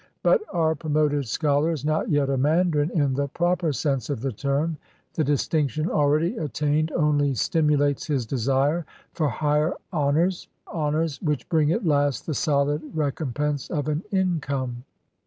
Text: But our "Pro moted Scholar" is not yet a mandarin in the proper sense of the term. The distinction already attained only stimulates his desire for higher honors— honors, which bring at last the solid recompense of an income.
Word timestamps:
But 0.23 0.41
our 0.51 0.73
"Pro 0.73 0.89
moted 0.89 1.27
Scholar" 1.27 1.69
is 1.69 1.85
not 1.85 2.09
yet 2.09 2.27
a 2.31 2.35
mandarin 2.35 2.89
in 2.89 3.13
the 3.13 3.27
proper 3.27 3.71
sense 3.71 4.09
of 4.09 4.21
the 4.21 4.31
term. 4.31 4.77
The 5.13 5.23
distinction 5.23 5.91
already 5.91 6.35
attained 6.37 6.91
only 6.93 7.35
stimulates 7.35 8.07
his 8.07 8.25
desire 8.25 8.87
for 9.13 9.29
higher 9.29 9.73
honors— 9.93 10.47
honors, 10.65 11.21
which 11.21 11.47
bring 11.49 11.71
at 11.71 11.85
last 11.85 12.25
the 12.25 12.33
solid 12.33 12.81
recompense 12.95 13.69
of 13.69 13.87
an 13.87 14.01
income. 14.09 14.85